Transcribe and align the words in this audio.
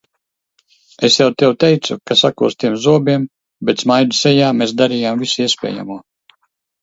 Es 1.07 1.17
jau 1.17 1.27
tev 1.41 1.51
teicu, 1.63 1.97
ka 2.11 2.15
sakostiem 2.21 2.79
zobiem, 2.85 3.27
bet 3.69 3.85
smaidu 3.85 4.17
sejā 4.21 4.47
mēs 4.61 4.73
darījām 4.81 5.21
visu 5.25 5.45
iespējamo. 5.47 5.99